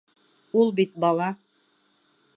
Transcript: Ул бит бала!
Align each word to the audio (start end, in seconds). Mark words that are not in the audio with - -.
Ул 0.61 0.71
бит 0.79 0.97
бала! 1.05 1.29